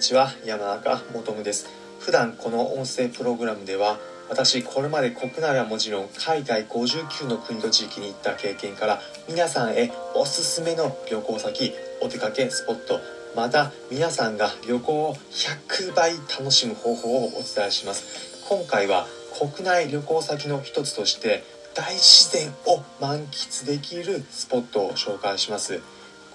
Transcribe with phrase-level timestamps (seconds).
[0.00, 1.68] ちは山中もとむです。
[2.00, 3.98] 普段この音声プログラムでは
[4.30, 12.98] 私これまで国内はもちろん海外59の国と地域に行った経験から皆さんへおすすめの旅行先お出かけスポット
[13.36, 18.48] また皆さんが旅行を100倍楽しむ方法をお伝えします。
[18.48, 19.06] 今回は
[19.38, 25.82] 国内旅行先の一つとして大自然を満喫できるスポットを紹介します。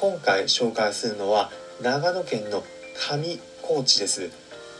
[0.00, 1.50] 今回紹介するのは
[1.80, 3.38] 長野県の上
[3.74, 4.28] 高知です。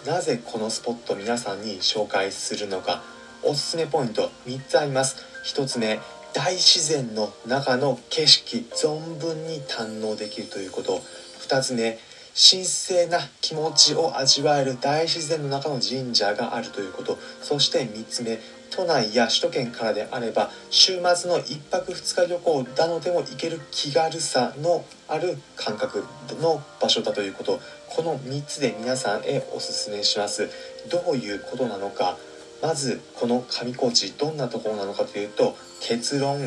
[0.07, 3.03] なぜこのスポット皆さんに紹介するのか。
[3.43, 5.17] おすすめポイント3つあります。
[5.47, 5.99] 1つ目
[6.35, 11.01] 大自然の中の景色存分に堪能できるということ。
[11.49, 11.99] 2つ目
[12.37, 17.17] 神聖な気持ちを味わえる大自然の中の神社があるということ。
[17.41, 18.41] そして3つ目
[18.75, 26.05] 都内や首都圏からであれば週末の1泊2日旅行などでも行ける気軽さのある感覚
[26.41, 30.49] の場所だということこの3つで皆さんへおすすめします
[30.91, 32.17] どういうことなのか
[32.63, 36.39] まずこの上高地どんなところなのかというと結論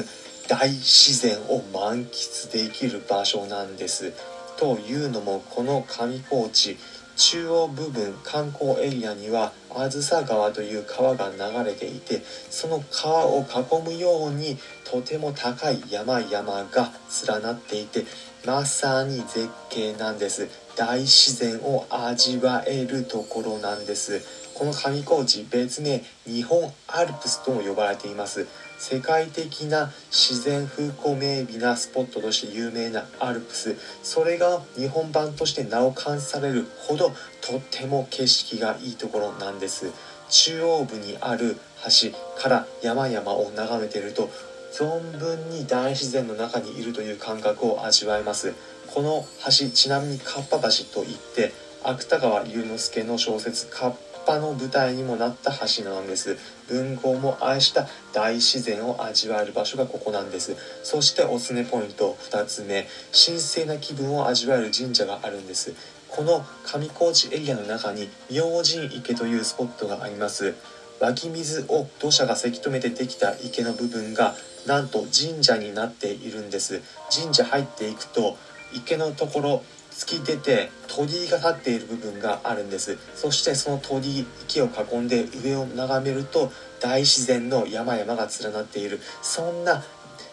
[0.47, 4.13] 大自然を満喫できる場所なんです。
[4.57, 6.77] というのもこの上高地
[7.15, 16.41] 中央部分観光エリアにはあずさ川という川が流れていてその川を囲むようにとても高い山々
[16.71, 16.91] が
[17.27, 18.05] 連なっていて
[18.45, 20.47] まさに絶景なんです。
[20.75, 24.44] 大自然を味わえるところなんです。
[24.55, 28.47] この上高地別名日本アルプスとも呼ばれています。
[28.79, 33.75] 世界的な自然風光明媚なスポットとして有名なアルプス。
[34.01, 37.11] それが日本版として名を冠されるほど
[37.41, 39.91] とっても景色がいいところなんです。
[40.29, 42.11] 中央部にある橋
[42.41, 44.29] から山々を眺めていると
[44.71, 48.53] 存分に大自然の中にいるという感覚を味わえます。
[48.87, 51.51] この橋ちなみにかっぱ橋といって
[51.83, 53.93] 芥川龍之介の小説「カッ
[54.25, 56.37] パ」の舞台にもなった橋なんです。
[56.67, 60.55] 文豪も愛した大自然を味わえる場所がここなんです。
[60.83, 62.87] そしておすすめポイント2つ目。
[63.13, 65.73] 神聖な気分を味わえる神社があるんです。
[66.09, 70.55] この上高地エリアの中に明神池というスポットがあります。
[70.99, 74.33] 湧き水を土砂がせき止めてできた池の部分が
[74.65, 76.81] なんと神社になっているんです。
[77.11, 78.37] 神社入っていくと
[78.73, 79.63] 池のところ
[79.97, 82.97] 突き出て鳥居が立っている部分があるんです。
[83.15, 86.51] そしてその鳥居池を囲んで上を眺めると
[86.81, 88.99] 大自然の山々が連なっている。
[89.21, 89.83] そんな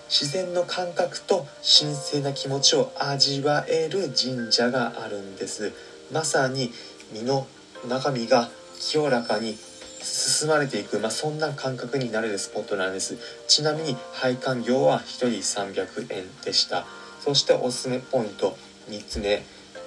[0.08, 5.72] 自然の感覚と神聖な気持ちを味わえる神社があるんです。
[6.12, 6.72] まさに
[7.12, 7.46] 身の
[7.88, 9.56] 中身が清らかに
[10.02, 13.16] 進まれていく、まあ、そんな感覚になれるスポットなんです。
[13.46, 16.84] ちなみに配管料は1人300円でした。
[17.20, 18.56] そしておすすめポイント。
[18.88, 19.42] 3つ目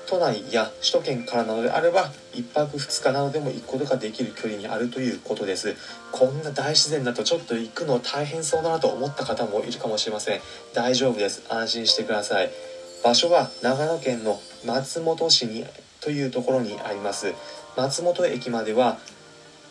[0.08, 5.76] 都内や首都圏からなのであれば1泊2日などでも行くことができる距離にあるということです。
[6.12, 10.42] こんな大自然だとちょっと行くの大変そうだなと思った方もいるかもしれません。
[10.74, 11.44] 大丈夫です。
[11.50, 12.52] 安心してください。
[13.04, 15.66] 場所は長野県の松本市に
[16.02, 17.34] というところにあります。
[17.76, 19.00] 松本駅までは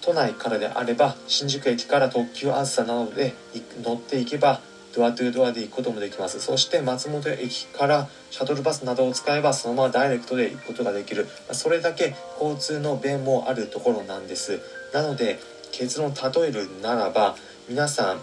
[0.01, 3.35] 都内からであれば新宿駅から特急あずさなどで
[3.83, 4.61] 乗っていけば
[4.95, 6.41] ドアトゥドアで行くこともできます。
[6.41, 11.27] そして松本駅からシャトルバスなどを使えばそのままダイレクトで行くことができる。
[11.53, 14.61] それだけ交通の便もあるところなんです。
[14.93, 15.39] なので
[15.73, 17.37] 結論例えるならば
[17.69, 18.19] 皆さん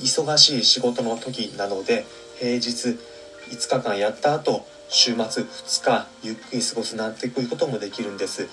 [0.00, 2.04] 忙しい仕事の時なので
[2.38, 2.98] 平日
[3.50, 8.48] 5日間やった後週末2日ゆっくり過ごすなんていうこともできるんです。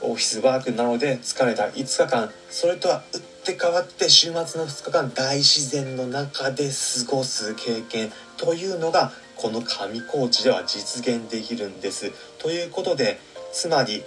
[0.00, 2.30] オフィスワークなので疲れた5日間。
[2.50, 3.18] それとは打
[3.52, 12.12] って変わって週末の2日間大自然の中で過ごす経験というのがこの上高地では実現できるんです。
[12.38, 13.18] ということで
[13.52, 14.02] つまり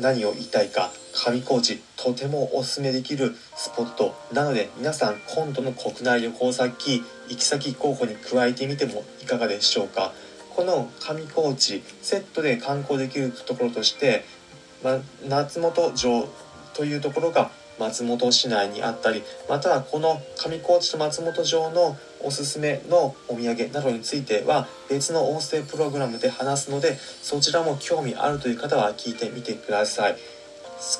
[0.00, 10.12] 何を言いたいか上高地とてもおすすめできるスポットなので皆さん今度の国内旅行先行き先候補に加えてみてもいかがでしょうか
[10.56, 14.24] この上高地セットで観光できるところとして
[14.82, 16.28] ま夏本城
[16.74, 17.50] というところが
[17.82, 30.16] 松本市内にあったりまたはこの上高地と松本城のおすすめのお土産などについては別の音声プログラムで話すのでそちらも興味あるという方は聞いてみてください。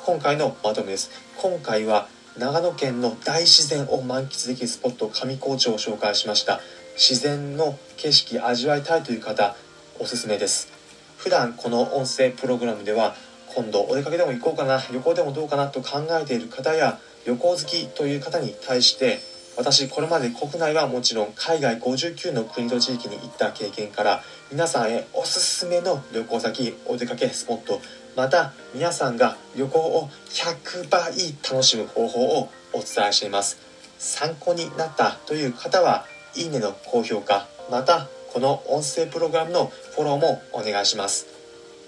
[0.05, 1.11] 今回のまとめです。
[1.37, 6.61] 今回は長野県の大自然を満喫できるスポット上高地を紹介しました。
[6.96, 9.55] 自然の景色味わいたいという方
[10.00, 10.69] おすすめです。
[11.17, 13.14] 普段この音声プログラムでは
[13.54, 19.20] 今度お出かけでも行こうかな旅行でもどうかなと考えている方や旅行好きという方に対して
[19.56, 27.81] 私これまで国内はもちろん海外59の国と地域に行った経験から皆さんへおすすめの旅行先お出かけスポット
[28.16, 31.12] また皆さんが旅行を100倍
[31.50, 33.58] 楽しむ方法をお伝えしています。
[33.99, 36.04] 参考になったという方は
[36.34, 41.42] いいねの高評価またこの音声プログラムのフォローもお願いします。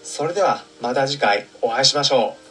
[0.04, 2.43] それではまた次回お会いしましょう。